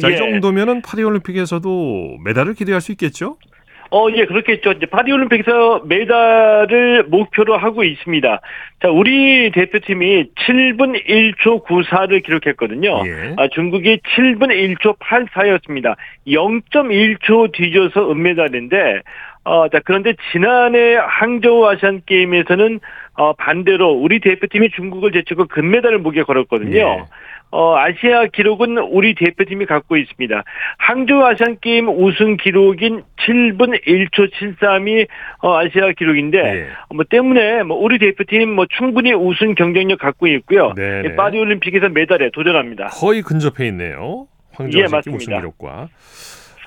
[0.00, 0.16] 자, 이 예.
[0.16, 3.36] 정도면은 파리올림픽에서도 메달을 기대할 수 있겠죠?
[3.90, 4.72] 어, 예, 그렇겠죠.
[4.72, 8.40] 이제 파리올림픽에서 메달을 목표로 하고 있습니다.
[8.82, 13.02] 자, 우리 대표팀이 7분 1초 94를 기록했거든요.
[13.06, 13.34] 예.
[13.36, 15.94] 아, 중국이 7분 1초 84였습니다.
[16.26, 19.02] 0.1초 뒤져서 은메달인데,
[19.44, 22.80] 어, 자, 그런데 지난해 항저우 아시안 게임에서는
[23.16, 26.76] 어, 반대로 우리 대표팀이 중국을 제치고 금메달을 목에 걸었거든요.
[26.76, 27.04] 예.
[27.54, 30.42] 어, 아시아 기록은 우리 대표팀이 갖고 있습니다.
[30.78, 35.06] 항저우 아시안 게임 우승 기록인 7분 1초 73이
[35.38, 36.66] 어, 아시아 기록인데 예.
[36.92, 40.72] 뭐 때문에 뭐 우리 대표팀 뭐 충분히 우승 경쟁력 갖고 있고요.
[40.74, 41.08] 네네.
[41.08, 42.86] 이 파리 올림픽에서 메달에 도전합니다.
[42.88, 44.26] 거의 근접해 있네요.
[44.54, 45.16] 예, 황정아 씨 맞습니다.
[45.16, 45.88] 우승 기록과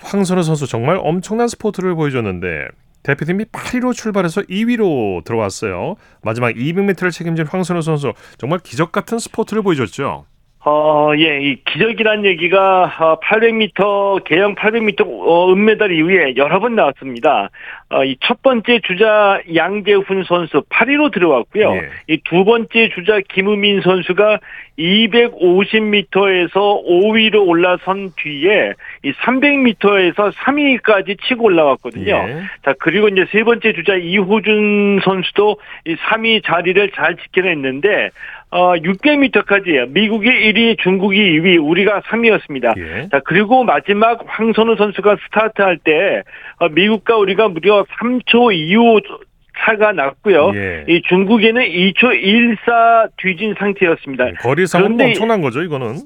[0.04, 2.70] 황선우 선수 정말 엄청난 스포츠를 보여줬는데
[3.04, 5.96] 대표팀이 8위로 출발해서 2위로 들어왔어요.
[6.24, 10.26] 마지막 200m를 책임진 황선우 선수 정말 기적 같은 스포츠를 보여줬죠.
[10.68, 17.50] 어, 예, 이 기적이란 얘기가 어, 800m 개영 800m 어, 은메달 이후에 여러 번 나왔습니다.
[17.90, 21.76] 어, 이 첫 번째 주자 양재훈 선수 8위로 들어왔고요.
[21.76, 21.90] 예.
[22.08, 24.40] 이두 번째 주자 김우민 선수가
[24.78, 32.12] 250m에서 5위로 올라선 뒤에 이 300m에서 3위까지 치고 올라왔거든요.
[32.12, 32.42] 예.
[32.66, 38.10] 자, 그리고 이제 세 번째 주자 이호준 선수도 이 3위 자리를 잘 지켜냈는데,
[38.50, 42.78] 어, 600m까지 미국이 1위, 중국이 2위, 우리가 3위였습니다.
[42.78, 43.10] 예.
[43.10, 46.24] 자, 그리고 마지막 황선우 선수가 스타트할 때,
[46.60, 49.02] 어, 미국과 우리가 무려 3초 25
[49.60, 50.52] 차가 났고요.
[50.56, 50.86] 예.
[50.88, 52.14] 이 중국에는 2초
[52.66, 54.32] 14 뒤진 상태였습니다.
[54.40, 55.98] 거리상으로 그런데 엄청난 거죠, 이거는.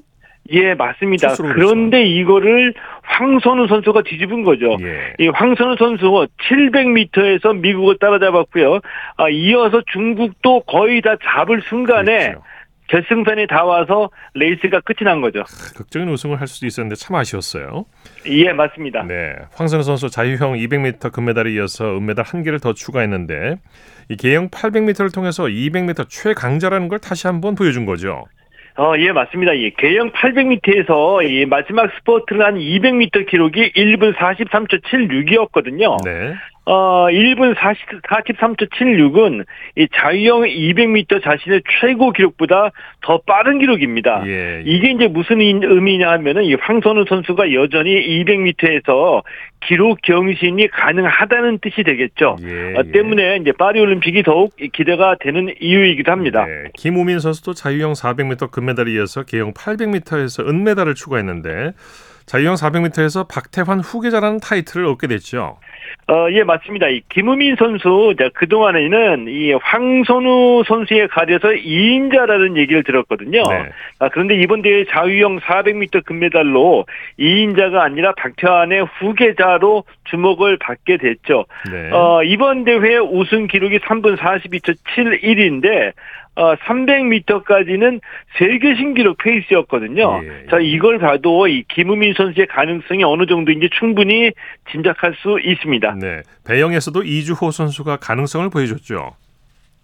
[0.50, 1.34] 예, 맞습니다.
[1.36, 4.76] 그런데 이거를 황선우 선수가 뒤집은 거죠.
[4.82, 5.14] 예.
[5.18, 8.80] 이 황선우 선수 700m에서 미국을 따라잡았고요.
[9.16, 12.42] 아, 이어서 중국도 거의 다 잡을 순간에 그렇죠.
[12.88, 15.44] 결승선에 다 와서 레이스가 끝이 난 거죠.
[15.76, 17.86] 극적인 우승을 할 수도 있었는데 참 아쉬웠어요.
[18.26, 19.04] 예, 맞습니다.
[19.04, 23.56] 네, 황선우 선수 자유형 200m 금메달에 이어서 은메달 한 개를 더 추가했는데
[24.10, 28.24] 이 계영 800m를 통해서 200m 최강자라는 걸 다시 한번 보여준 거죠.
[28.78, 29.56] 어, 예, 맞습니다.
[29.58, 36.02] 예, 계영 800m에서 이 마지막 스퍼트를 한 200m 기록이 1분 43초 76이었거든요.
[36.04, 39.44] 네, 어, 1분 40, 43초 76은
[39.76, 42.70] 이 자유형 200m 자신의 최고 기록보다
[43.00, 44.22] 더 빠른 기록입니다.
[44.26, 44.62] 예, 예.
[44.64, 47.90] 이게 이제 무슨 의- 의미냐 하면은 이 황선우 선수가 여전히
[48.24, 49.22] 200m에서
[49.64, 52.36] 기록 경신이 가능하다는 뜻이 되겠죠.
[52.42, 52.92] 예, 어, 예.
[52.92, 56.46] 때문에 이제 파리 올림픽이 더욱 기대가 되는 이유이기도 합니다.
[56.46, 61.72] 네, 김우민 선수도 자유형 400m 금메달에 이어서 개영 800m에서 은메달을 추가했는데
[62.26, 65.58] 자유형 400m에서 박태환 후계자라는 타이틀을 얻게 됐죠.
[66.08, 66.88] 어, 예, 맞습니다.
[66.88, 73.42] 이 김우민 선수, 자, 그동안에는 이 황선우 선수에 가려서 2인자라는 얘기를 들었거든요.
[73.48, 73.68] 네.
[74.00, 76.86] 아, 그런데 이번 대회 자유형 400m 금메달로
[77.18, 81.46] 2인자가 아니라 박태환의 후계자로 주목을 받게 됐죠.
[81.70, 81.90] 네.
[81.92, 85.92] 어, 이번 대회 우승 기록이 3분 42초 71인데,
[86.34, 88.00] 어, 300m까지는
[88.38, 90.20] 세계 신기록 페이스였거든요.
[90.24, 90.46] 예, 예.
[90.50, 94.32] 자, 이걸 봐도 이 김우민 선수의 가능성이 어느 정도인지 충분히
[94.70, 95.96] 짐작할 수 있습니다.
[96.00, 99.16] 네, 배영에서도 이주호 선수가 가능성을 보여줬죠.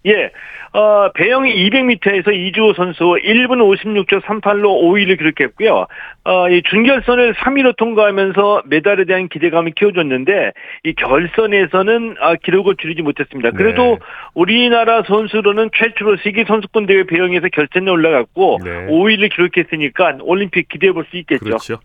[0.05, 0.31] 예,
[0.71, 3.59] 어, 배영이 200m에서 이주호 선수 1분
[4.07, 5.87] 56초 38로 5위를 기록했고요.
[6.23, 10.51] 어, 이 준결선을 3위로 통과하면서 메달에 대한 기대감을 키워줬는데
[10.85, 13.51] 이 결선에서는 아, 기록을 줄이지 못했습니다.
[13.51, 13.97] 그래도 네.
[14.35, 18.87] 우리나라 선수로는 최초로 세계 선수권 대회 배영에서 결선에 올라갔고 네.
[18.87, 21.43] 5위를 기록했으니까 올림픽 기대해 볼 수 있겠죠.
[21.43, 21.79] 그렇죠.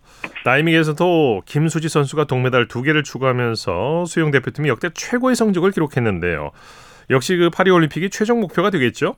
[0.44, 6.50] 다이밍에서도 김수지 선수가 동메달 두 개를 추가하면서 수영 대표팀이 역대 최고의 성적을 기록했는데요.
[7.10, 9.16] 역시 그 파리 올림픽이 최종 목표가 되겠죠?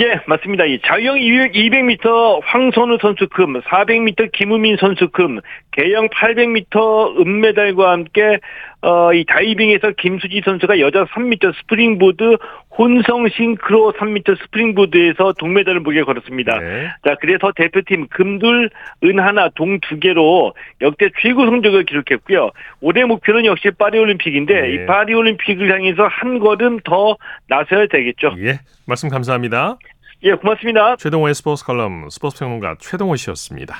[0.00, 0.64] 예, 맞습니다.
[0.64, 1.16] 이 자유형
[1.52, 5.38] 200m 황선우 선수 금, 400m 김우민 선수 금,
[5.70, 8.40] 개영 800m 은메달과 함께
[8.82, 12.36] 어, 이 다이빙에서 김수지 선수가 여자 3m 스프링보드
[12.76, 16.58] 혼성 싱크로 3m 스프링보드에서 동메달을 목에 걸었습니다.
[16.58, 16.88] 네.
[17.06, 18.70] 자, 그래서 대표팀 금둘,
[19.04, 22.50] 은 하나, 동 두 개로 역대 최고 성적을 기록했고요.
[22.80, 24.72] 올해 목표는 역시 파리올림픽인데 네.
[24.72, 27.16] 이 파리올림픽을 향해서 한 걸음 더
[27.48, 28.34] 나서야 되겠죠.
[28.38, 29.76] 예, 말씀 감사합니다.
[30.22, 30.96] 예, 고맙습니다.
[30.96, 33.74] 최동호의 스포츠 칼럼 스포츠 평론가 최동호 씨였습니다.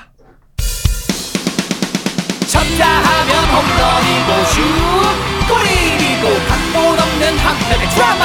[2.51, 4.61] 쳤다 하면 홈런이고 슛
[5.49, 8.24] 골이고 각본 없는 한편의 드라마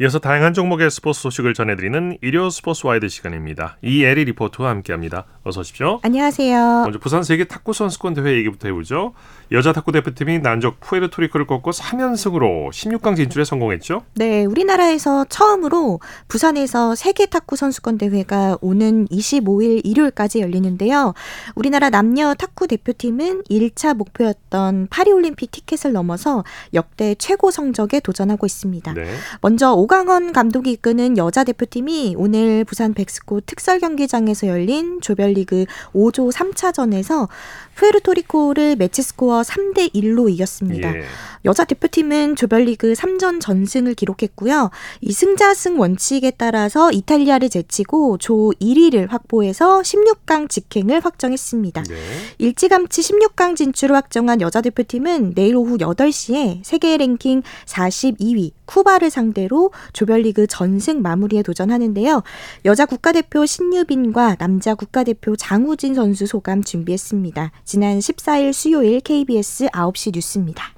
[0.00, 3.78] 이어서 다양한 종목의 스포츠 소식을 전해드리는 일요 스포츠 와이드 시간입니다.
[3.82, 5.24] 이에리 리포터와 함께합니다.
[5.42, 5.98] 어서 오십시오.
[6.04, 6.82] 안녕하세요.
[6.84, 9.12] 먼저 부산 세계 탁구 선수권 대회 얘기부터 해보죠.
[9.50, 14.02] 여자 탁구 대표팀이 난적 푸에르토리코를 꺾고 3연승으로 16강 진출에 성공했죠.
[14.14, 21.14] 네, 우리나라에서 처음으로 부산에서 세계 탁구 선수권 대회가 오는 25일 일요일까지 열리는데요.
[21.54, 28.92] 우리나라 남녀 탁구 대표팀은 1차 목표였던 파리 올림픽 티켓을 넘어서 역대 최고 성적에 도전하고 있습니다.
[28.92, 29.06] 네.
[29.40, 37.28] 먼저 오강원 감독이 이끄는 여자 대표팀이 오늘 부산 백스코 특설 경기장에서 열린 조별리그 5조 3차전에서
[37.76, 40.96] 푸에르토리코를 매치 스코어 3대 1로 이겼습니다.
[40.96, 41.02] 예.
[41.44, 44.70] 여자 대표팀은 조별리그 3전 전승을 기록했고요.
[45.00, 51.82] 이 승자승 원칙에 따라서 이탈리아를 제치고 조 1위를 확보해서 16강 직행을 확정했습니다.
[51.84, 51.96] 네.
[52.38, 60.46] 일찌감치 16강 진출을 확정한 여자 대표팀은 내일 오후 8시에 세계 랭킹 42위 쿠바를 상대로 조별리그
[60.46, 62.22] 전승 마무리에 도전하는데요.
[62.66, 67.52] 여자 국가대표 신유빈과 남자 국가대표 장우진 선수 소감 준비했습니다.
[67.64, 70.72] 지난 14일 수요일 KBS 9시 뉴스입니다.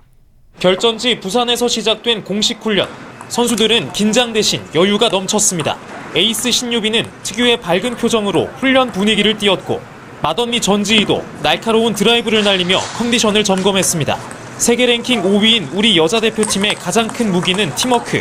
[0.58, 2.88] 결전지 부산에서 시작된 공식 훈련.
[3.28, 5.78] 선수들은 긴장 대신 여유가 넘쳤습니다.
[6.16, 9.80] 에이스 신유빈은 특유의 밝은 표정으로 훈련 분위기를 띄웠고
[10.20, 14.18] 맏언니 전지희도 날카로운 드라이브를 날리며 컨디션을 점검했습니다.
[14.58, 18.20] 세계 랭킹 5위인 우리 여자 대표팀의 가장 큰 무기는 팀워크.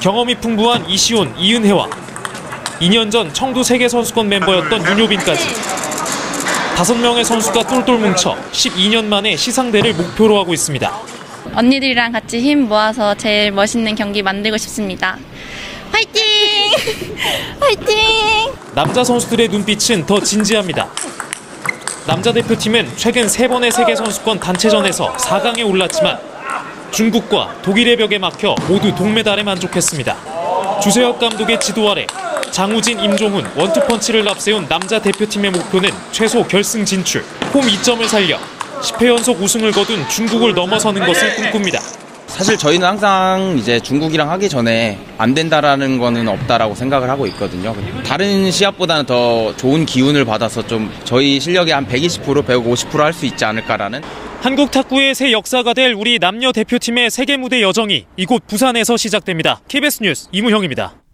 [0.00, 1.88] 경험이 풍부한 이시온, 이은혜와
[2.80, 5.95] 2년 전 청도 세계선수권 멤버였던 윤효빈까지
[6.76, 10.92] 다섯 명의 선수가 똘똘 뭉쳐 12년 만에 시상대를 목표로 하고 있습니다.
[11.54, 15.16] 언니들이랑 같이 힘 모아서 제일 멋있는 경기 만들고 싶습니다.
[15.90, 16.22] 화이팅!
[17.58, 17.96] 화이팅!
[18.74, 20.86] 남자 선수들의 눈빛은 더 진지합니다.
[22.06, 26.18] 남자 대표팀은 최근 세 번의 세계 선수권 단체전에서 4강에 올랐지만
[26.90, 30.80] 중국과 독일의 벽에 막혀 모두 동메달에 만족했습니다.
[30.82, 32.06] 주세혁 감독의 지도 아래
[32.50, 38.38] 장우진, 임종훈 원투펀치를 앞세운 남자 대표팀의 목표는 최소 결승 진출, 홈 2점을 살려
[38.80, 41.80] 10회 연속 우승을 거둔 중국을 넘어서는 것을 꿈꿉니다.
[42.26, 47.74] 사실 저희는 항상 이제 중국이랑 하기 전에 안 된다라는 거는 없다라고 생각을 하고 있거든요.
[48.04, 54.02] 다른 시합보다는 더 좋은 기운을 받아서 좀 저희 실력이 한 120%, 150%할 수 있지 않을까라는
[54.42, 59.60] 한국 탁구의 새 역사가 될 우리 남녀 대표팀의 세계 무대 여정이 이곳 부산에서 시작됩니다.
[59.66, 61.05] KBS 뉴스 이무형입니다.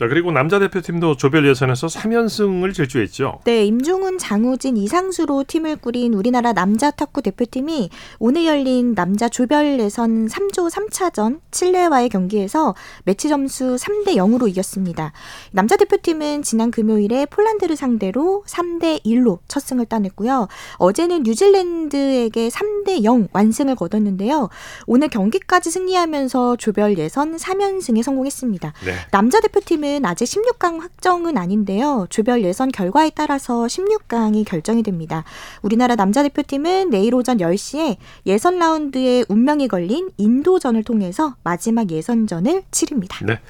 [0.00, 3.40] 자 그리고 남자 대표팀도 조별 예선에서 3연승을 질주했죠.
[3.44, 10.26] 네, 임종훈, 장우진, 이상수로 팀을 꾸린 우리나라 남자 탁구 대표팀이 오늘 열린 남자 조별 예선
[10.26, 15.12] 3조 3차전 칠레와의 경기에서 매치 점수 3대 0으로 이겼습니다.
[15.50, 20.48] 남자 대표팀은 지난 금요일에 폴란드를 상대로 3대 1로 첫 승을 따냈고요.
[20.78, 24.48] 어제는 뉴질랜드에게 3대 0 완승을 거뒀는데요.
[24.86, 28.72] 오늘 경기까지 승리하면서 조별 예선 3연승에 성공했습니다.
[28.86, 28.94] 네.
[29.10, 32.06] 남자 대표팀은 아직 16강 확정은 아닌데요.
[32.10, 35.24] 조별 예선 결과에 따라서 16강이 결정이 됩니다.
[35.62, 43.18] 우리나라 남자 대표팀은 내일 오전 10시에 예선 라운드에 운명이 걸린 인도전을 통해서 마지막 예선전을 치릅니다.
[43.24, 43.40] 네.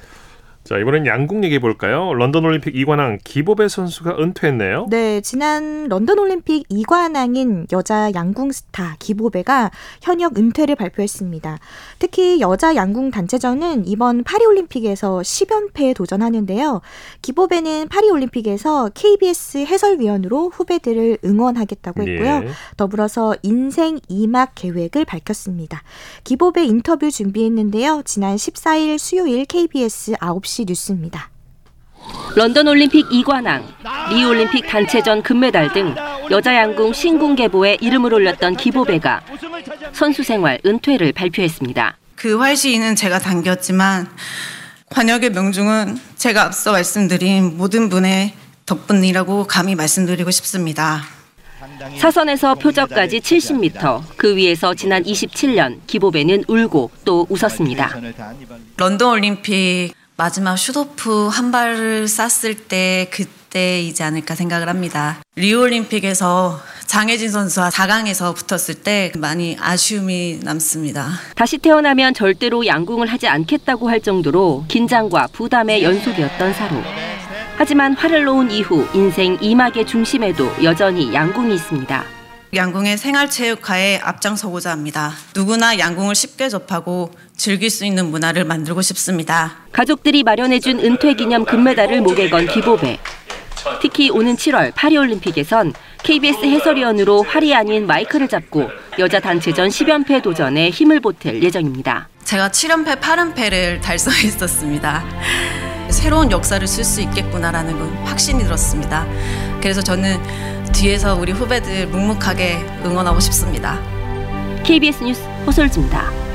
[0.63, 2.13] 자, 이번엔 양궁 얘기해 볼까요?
[2.13, 4.85] 런던 올림픽 이관왕 기보배 선수가 은퇴했네요.
[4.89, 9.71] 네, 지난 런던 올림픽 이관왕인 여자 양궁 스타 기보배가
[10.03, 11.57] 현역 은퇴를 발표했습니다.
[11.97, 16.81] 특히 여자 양궁 단체전은 이번 파리 올림픽에서 10연패에 도전하는데요.
[17.23, 22.43] 기보배는 파리 올림픽에서 KBS 해설위원으로 후배들을 응원하겠다고 했고요.
[22.45, 22.47] 예.
[22.77, 25.81] 더불어서 인생 2막 계획을 밝혔습니다.
[26.23, 28.03] 기보배 인터뷰 준비했는데요.
[28.05, 31.29] 지난 14일 수요일 KBS 9시 뉴스입니다.
[32.35, 33.65] 런던 올림픽 이관왕,
[34.09, 35.93] 리우 올림픽 단체전 금메달 등
[36.29, 39.21] 여자 양궁 신궁계보에 이름을 올렸던 기보배가
[39.93, 41.97] 선수 생활 은퇴를 발표했습니다.
[42.15, 44.07] 그 활시위는 제가 당겼지만
[44.89, 48.33] 과녁의 명중은 제가 앞서 말씀드린 모든 분의
[48.65, 51.01] 덕분이라고 감히 말씀드리고 싶습니다.
[51.97, 57.91] 사선에서 표적까지 70m, 그 위에서 지난 27년 기보배는 울고 또 웃었습니다.
[58.77, 65.17] 런던 올림픽 마지막 shoot-off 한 발을 쐈을 때 그때이지 않을까 생각을 합니다.
[65.35, 71.09] 리우 올림픽에서 장혜진 선수와 4강에서 붙었을 때 많이 아쉬움이 남습니다.
[71.35, 76.83] 다시 태어나면 절대로 양궁을 하지 않겠다고 할 정도로 긴장과 부담의 연속이었던 사루.
[77.57, 82.20] 하지만 활을 놓은 이후 인생 2막의 중심에도 여전히 양궁이 있습니다.
[82.53, 85.13] 양궁의 생활체육화에 앞장서고자 합니다.
[85.33, 89.55] 누구나 양궁을 쉽게 접하고 즐길 수 있는 문화를 만들고 싶습니다.
[89.71, 92.99] 가족들이 마련해준 은퇴 기념 금메달을 목에 건 기보배.
[93.81, 100.99] 특히 오는 7월 파리올림픽에선 KBS 해설위원으로 활이 아닌 마이크를 잡고 여자 단체전 10연패 도전에 힘을
[100.99, 102.09] 보탤 예정입니다.
[102.25, 105.05] 제가 7연패, 8연패를 달성했었습니다.
[105.89, 109.05] 새로운 역사를 쓸 수 있겠구나라는 건 확신이 들었습니다.
[109.61, 113.79] 그래서 저는 뒤에서 우리 후배들 묵묵하게 응원하고 싶습니다.
[114.63, 116.30] KBS 뉴스 호솔지입니다.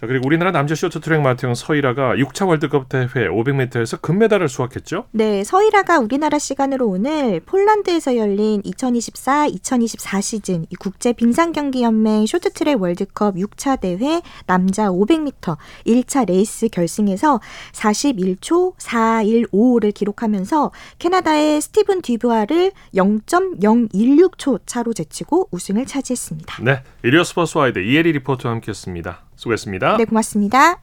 [0.00, 5.04] 자, 그리고 우리나라 남자 쇼트트랙 마태형 서이라가 6차 월드컵 대회 500m에서 금메달을 수확했죠?
[5.10, 12.80] 네, 서이라가 우리나라 시간으로 오늘 폴란드에서 열린 2024-2024 시즌 이 국제 빙상 경기 연맹 쇼트트랙
[12.80, 17.38] 월드컵 6차 대회 남자 500m 1차 레이스 결승에서
[17.72, 26.62] 41초 415를 기록하면서 캐나다의 스티븐 듀부아를 0.016초 차로 제치고 우승을 차지했습니다.
[26.62, 29.29] 네, 일요 스포츠 와이드 이혜리 리포터와 함께했습니다.
[29.40, 29.96] 수고했습니다.
[29.96, 30.82] 네, 고맙습니다.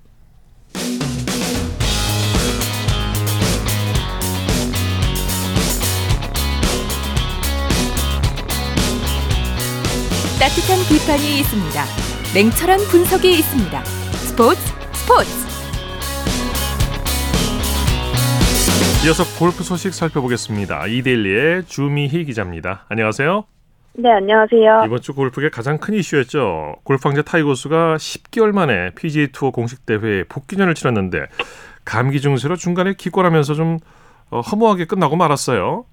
[10.39, 11.84] 따뜻한 비판이 있습니다.
[12.34, 13.84] 냉철한 분석이 있습니다.
[13.86, 14.62] 스포츠
[14.93, 15.30] 스포츠
[19.06, 20.88] 이어서 골프 소식 살펴보겠습니다.
[20.88, 22.86] 이데일리의 주미희 기자입니다.
[22.89, 23.57] 안녕하세요.
[23.99, 24.83] 네, 안녕하세요.
[24.86, 26.75] 이번 주 골프계 가장 큰 이슈였죠.
[26.83, 31.25] 골프 황제 타이거 우즈가 10개월 만에 PGA 투어 공식 대회에 복귀전을 치렀는데
[31.83, 33.79] 감기 증세로 중간에 기권하면서 좀
[34.29, 35.86] 어, 허무하게 끝나고 말았어요.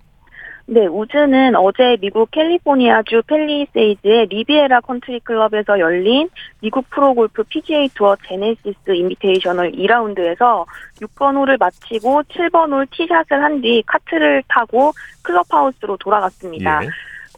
[0.66, 6.28] 네, 우즈는 어제 미국 캘리포니아주 팰리세이즈의 리비에라 컨트리 클럽에서 열린
[6.60, 10.64] 미국 프로골프 PGA 투어 제네시스 인비테이셔널 2라운드에서
[11.00, 16.84] 6번 홀을 마치고 7번 홀 티샷을 한 뒤 카트를 타고 클럽하우스로 돌아갔습니다.
[16.84, 16.88] 예.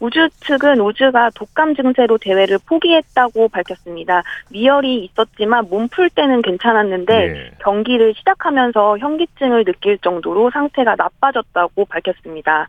[0.01, 4.23] 우즈 측은 우즈가 독감 증세로 대회를 포기했다고 밝혔습니다.
[4.51, 7.51] 미열이 있었지만 몸풀 때는 괜찮았는데 예.
[7.61, 12.67] 경기를 시작하면서 현기증을 느낄 정도로 상태가 나빠졌다고 밝혔습니다.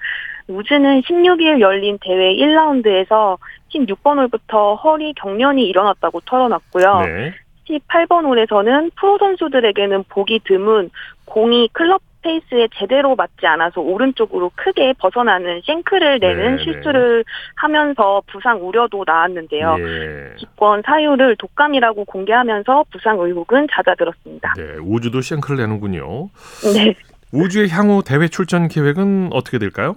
[0.48, 3.38] 우즈는 16일 열린 대회 1라운드에서
[3.74, 7.02] 16번 홀부터 허리 경련이 일어났다고 털어놨고요.
[7.02, 7.34] 네.
[7.70, 10.90] 18번 홀에서는 프로 선수들에게는 보기 드문
[11.26, 17.24] 공이 클럽 페이스에 제대로 맞지 않아서 오른쪽으로 크게 벗어나는 생크를 내는 네, 실수를
[17.56, 19.78] 하면서 부상 우려도 나왔는데요.
[19.80, 20.36] 예.
[20.36, 24.54] 기권 사유를 독감이라고 공개하면서 부상 의혹은 잦아들었습니다.
[24.58, 26.30] 네, 우즈도 생크를 내는군요.
[26.76, 26.96] 네.
[27.32, 29.96] 우주의 향후 대회 출전 계획은 어떻게 될까요?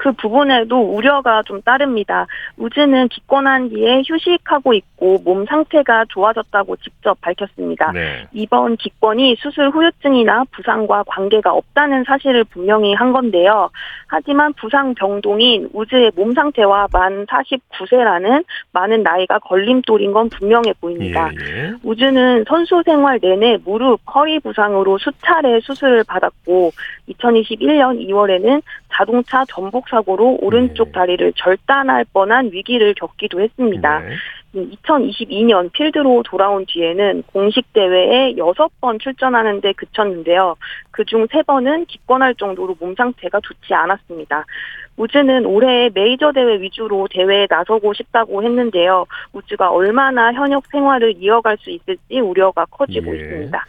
[0.00, 2.26] 그 부분에도 우려가 좀 따릅니다.
[2.56, 7.92] 우즈는 기권한 뒤에 휴식하고 있고 몸 상태가 좋아졌다고 직접 밝혔습니다.
[7.92, 8.26] 네.
[8.32, 13.68] 이번 기권이 수술 후유증이나 부상과 관계가 없다는 사실을 분명히 한 건데요.
[14.06, 18.42] 하지만 부상 병동인 우즈의 몸 상태와 만 49세라는
[18.72, 21.30] 많은 나이가 걸림돌인 건 분명해 보입니다.
[21.34, 21.72] 예.
[21.84, 26.72] 우즈는 선수 생활 내내 무릎, 허리 부상으로 수차례 수술을 받았고
[27.10, 34.00] 2021년 2월에는 자동차 전복 사고로 오른쪽 다리를 절단할 뻔한 위기를 겪기도 했습니다.
[34.00, 34.16] 네.
[34.54, 40.56] 2022년 필드로 돌아온 뒤에는 공식 대회에 6번 출전하는데 그쳤는데요.
[40.90, 44.44] 그중 3번은 기권할 정도로 몸 상태가 좋지 않았습니다.
[44.96, 49.06] 우즈는 올해 메이저 대회 위주로 대회에 나서고 싶다고 했는데요.
[49.32, 53.20] 우즈가 얼마나 현역 생활을 이어갈 수 있을지 우려가 커지고 예.
[53.20, 53.64] 있습니다.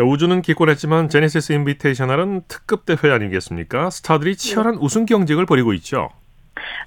[0.00, 3.90] 자, 우즈는 기권했지만 제네시스 인비테이셔널은 특급 대회 아니겠습니까?
[3.90, 6.08] 스타들이 치열한 우승 경쟁을 벌이고 있죠.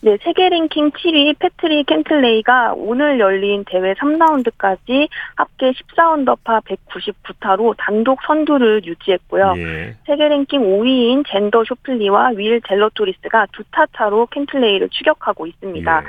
[0.02, 8.84] 네, 세계 랭킹 7위 패트릭 캔틀레이가 오늘 열린 대회 3라운드까지 합계 14언더파 199타로 단독 선두를
[8.84, 9.54] 유지했고요.
[9.58, 9.96] 예.
[10.08, 16.02] 세계 랭킹 5위인 잰더 쇼플리와 윌 잴러토리스가 두 타 차로 캔틀레이를 추격하고 있습니다.
[16.02, 16.08] 예.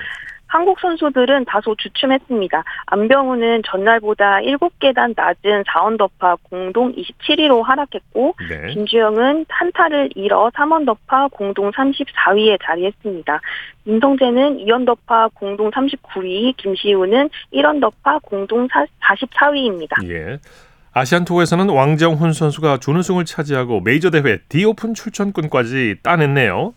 [0.55, 2.63] 한국 선수들은 다소 주춤했습니다.
[2.87, 8.73] 안병훈은 전날보다 7계단 낮은 4언더파 공동 27위로 하락했고 네.
[8.73, 13.41] 김주형은 한 타를 잃어 3언더파 공동 34위에 자리했습니다.
[13.87, 20.09] 임성재는 2언더파 공동 39위, 김시우는 1언더파 공동 44위입니다.
[20.09, 20.39] 예.
[20.93, 26.75] 아시안 투어에서는 왕정훈 선수가 준우승을 차지하고 메이저 대회 디오픈 출전권까지 따냈네요.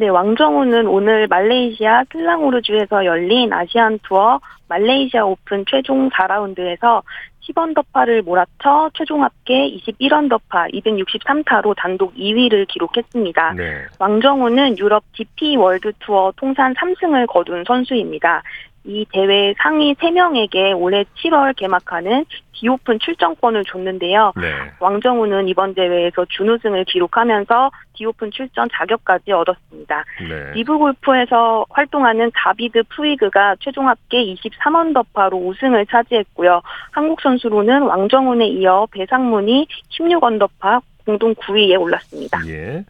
[0.00, 4.38] 네, 왕정훈은 오늘 말레이시아 슬랑오르주에서 열린 아시안 투어
[4.68, 7.02] 말레이시아 오픈 최종 4라운드에서
[7.40, 13.54] 10언더파를 몰아쳐 최종 합계 21언더파 263타로 단독 2위를 기록했습니다.
[13.54, 13.86] 네.
[13.98, 18.44] 왕정훈은 유럽 DP 월드 투어 통산 3승을 거둔 선수입니다.
[18.88, 22.24] 이 대회 상위 3명에게 올해 7월 개막하는
[22.54, 24.32] 디오픈 출전권을 줬는데요.
[24.40, 24.54] 네.
[24.80, 30.04] 왕정훈은 이번 대회에서 준우승을 기록하면서 디오픈 출전 자격까지 얻었습니다.
[30.26, 30.52] 네.
[30.54, 36.62] 리브 골프에서 활동하는 다비드 푸이그가 최종 합계 23언더파로 우승을 차지했고요.
[36.90, 42.40] 한국 선수로는 왕정훈에 이어 배상문이 16언더파 공동 9위에 올랐습니다.
[42.48, 42.84] 예.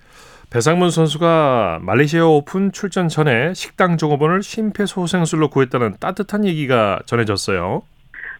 [0.50, 7.82] 배상문 선수가 말레이시아 오픈 출전 전에 식당 종업원을 심폐소생술로 구했다는 따뜻한 얘기가 전해졌어요.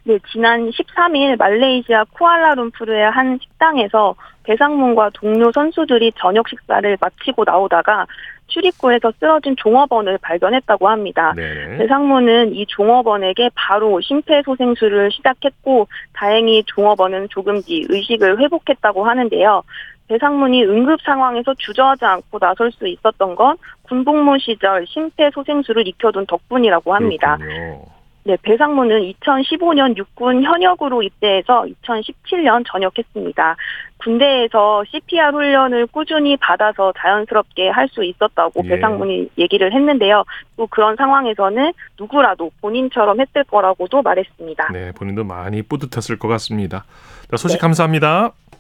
[0.05, 8.07] 네, 지난 13일 말레이시아 쿠알라룸푸르의 한 식당에서 배상문과 동료 선수들이 저녁 식사를 마치고 나오다가
[8.47, 11.35] 출입구에서 쓰러진 종업원을 발견했다고 합니다.
[11.37, 11.77] 네.
[11.77, 19.63] 배상문은 이 종업원에게 바로 심폐소생술을 시작했고 다행히 종업원은 조금 뒤 의식을 회복했다고 하는데요.
[20.09, 27.37] 배상문이 응급 상황에서 주저하지 않고 나설 수 있었던 건 군복무 시절 심폐소생술을 익혀둔 덕분이라고 합니다.
[27.37, 27.99] 그렇군요.
[28.25, 33.57] 네, 배상문은 2015년 육군 현역으로 입대해서 2017년 전역했습니다.
[34.05, 38.69] 군대에서 CPR 훈련을 꾸준히 받아서 자연스럽게 할 수 있었다고 예.
[38.69, 40.25] 배상문이 얘기를 했는데요.
[40.59, 44.73] 또 그런 상황에서는 누구라도 본인처럼 했을 거라고도 말했습니다.
[44.73, 46.85] 네, 본인도 많이 뿌듯했을 것 같습니다.
[47.31, 47.61] 자, 소식 네.
[47.61, 48.33] 감사합니다.